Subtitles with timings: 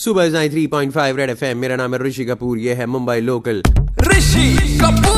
[0.00, 1.58] सुबह three point five Red FM.
[1.58, 3.62] मेरा नाम है ऋषि कपूर, ये है मुंबई लोकल।
[4.08, 5.09] ऋषि कपूर।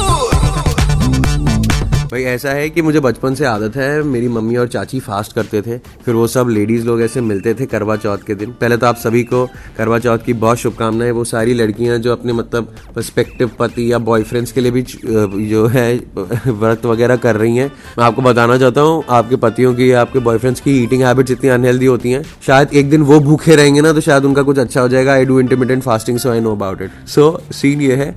[2.12, 5.60] भाई, ऐसा है कि मुझे बचपन से आदत है, मेरी मम्मी और चाची फास्ट करते
[5.62, 8.86] थे, फिर वो सब लेडीज़ लोग ऐसे मिलते थे करवा चौथ के दिन। पहले तो
[8.86, 9.44] आप सभी को
[9.76, 14.52] करवा चौथ की बहुत शुभकामनाएँ, वो सारी लड़कियाँ जो अपने मतलब पर्सपेक्टिव पति या बॉयफ्रेंड्स
[14.52, 19.02] के लिए भी जो है, व्रत वगैरह कर रही हैं। मैं आपको बताना चाहता हूँ,
[19.10, 23.02] आपके पतियों की, आपके बॉयफ्रेंड्स की ईटिंग हैबिट्स इतनी अनहेल्दी होती हैं। शायद एक दिन
[23.04, 26.18] वो भूखे रहेंगे ना तो शायद उनका कुछ अच्छा हो जाएगा। I do intermittent fasting
[26.18, 28.14] so I know about it so scene ये है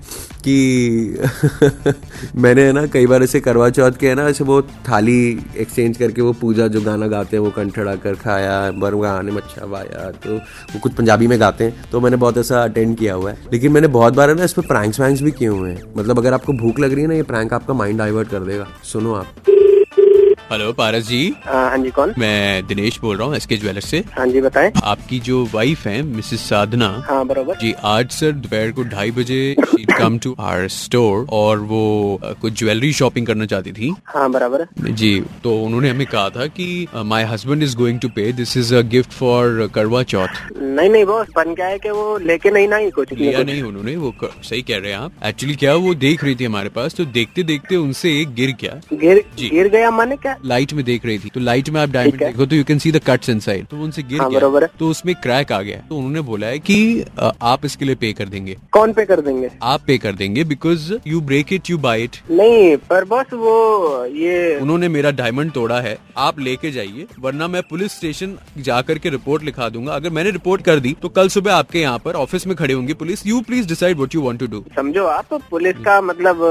[0.48, 1.24] कि
[2.36, 5.18] मैंने ना, कई बार ऐसे करवा चौथ के, है ना, ऐसे वो थाली
[5.58, 9.66] एक्सचेंज करके वो पूजा जो गाना गाते हैं, वो कंठड़ा कर खाया बर गाने मच्छा
[9.66, 13.32] वाया तो वो कुछ पंजाबी में गाते हैं तो मैंने बहुत ऐसा अटेंड किया हुआ
[13.32, 15.84] है। लेकिन मैंने बहुत बार, है ना, इस पर प्रैंक्स वैंक्स भी किए हुए हैं।
[15.98, 18.68] मतलब अगर आपको भूख लग रही है ना, ये प्रैंक आपका माइंड डाइवर्ट कर देगा।
[18.84, 19.55] सुनो आप।
[20.52, 22.14] हेलो पारस जी हाँ जी कौन?
[22.20, 26.02] मैं दिनेश बोल रहा हूँ एसके ज्वेलर्स से। हाँ जी बताएँ। आपकी जो वाइफ है
[26.02, 29.40] मिसेस साधना हाँ बरोबर। जी आज सर दोपहर को ढाई बजे
[30.00, 35.14] कम टू आर स्टोर और वो कुछ ज्वेलरी शॉपिंग करना चाहती थी। हाँ बराबर। जी
[35.44, 36.68] तो उन्होंने हमें कहा था कि
[37.06, 41.04] my husband is going to pay this is a gift for Karva Chauth नहीं नहीं
[41.06, 44.12] वो बन क्या है कि वो लेके नहीं ना ही कुछ लिया नहीं उन्होंने वो
[44.24, 46.94] क- सही कह रहे हैं आप। एक्चुअली क्या वो देख रही थी हमारे पास?
[46.96, 50.36] तो देखते देखते उनसे एक गिर गया। गिर गिर गया माने क्या?
[50.46, 52.92] लाइट में देख रही थी। तो लाइट में आप डायमंड देखो तो you can see
[52.92, 56.22] the cuts inside तो उनसे गिर हाँ, गया। तो उसमें क्रैक आ गया। तो उन्होंने
[56.24, 57.06] बोला है कि
[57.44, 59.50] आप इसके लिए पे कर देंगे। कौन पे कर देंगे?
[59.64, 64.06] आप पे कर देंगे because you break it you buy it नहीं पर बॉस वो
[64.16, 69.10] ये उन्होंने मेरा डायमंड तोड़ा है। आप लेके जाइए वरना मैं पुलिस स्टेशन जाकर के
[69.10, 72.48] रिपोर्ट लिखा दूँगा। अगर मैंने रिपोर्ट कर दी तो कल सुबह आपके यहाँ पर ऑफ़िस
[72.48, 73.26] में खड़े होंगे police.
[73.28, 76.44] You please decide what you want to do समझो आप पुलिस का मतलब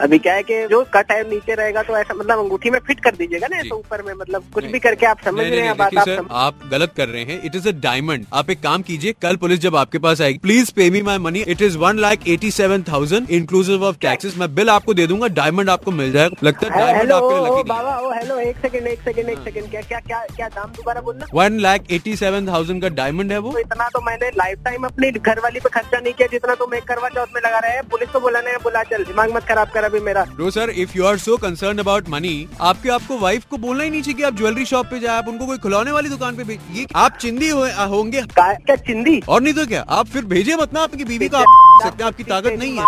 [0.00, 3.00] अभी क्या है कि जो कट है नीचे रहेगा तो ऐसा मतलब अंगूठी में फिट
[3.00, 5.98] कर दीजिएगा ना। ऐसा ऊपर में मतलब कुछ भी करके आप समझ रहे हैं बात
[5.98, 9.36] आप आप गलत कर रहे हैं। इट इज़ अ डायमंड आप एक काम कीजिए कल
[9.36, 12.50] पुलिस जब आपके पास आएगी please pay me my money it is one lakh eighty
[12.50, 16.66] seven thousand inclusive of taxes मैं बिल आपको दे दूँगा डायमंड आपको मिल जाएगा। लगता
[16.66, 20.18] है डायमंड आपके बाबा ओ हेलो एक सेकंड एक सेकंड एक सेकंड क्या क्या क्या
[20.36, 21.26] क्या दाम दोबारा बोलना?
[21.34, 25.10] One lakh eighty seven thousand का डायमंड है वो। इतना तो मैंने लाइफ टाइम अपने
[25.12, 27.88] घर वाली पे खर्चा नहीं किया जितना तो मैं करवा चौथ में लगा रहे हैं।
[27.88, 31.04] पुलिस को बुलाने हैं बुला चल। दिमाग मत खराब कर अभी मेरा। Sir if you
[31.06, 32.34] are so concern about money
[32.82, 35.28] आपके आपको वाइफ को बोलना ही नहीं चाहिए कि आप ज्वेलरी शॉप पे जाए आप
[35.28, 39.22] उनको कोई खिलौने वाली दुकान पे भेजिए आप चिंदी हुए- होंगे। क्या चिंदी?
[39.28, 39.84] और नहीं तो क्या?
[39.88, 42.84] आप फिर भेजे मत ना आपकी बीवी को आप सकते आपकी ताकत नहीं है।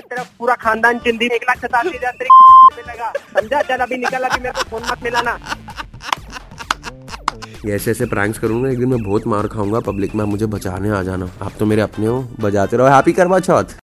[0.00, 3.62] तेरा पूरा खानदान चिंदी एक लाख सतासी हज़ार समझा?
[3.62, 5.38] चल अभी निकल अभी मेरे को फ़ोन मत मिलाना।
[7.66, 10.90] ये ऐसे ऐसे प्रैंक्स करूँगा एक दिन मैं बहुत मार खाऊँगा पब्लिक में मुझे बचाने
[10.90, 13.74] आ जाना। आप तो मेरे अपने हो बजाते रहो। हैप्पी करवा चौथ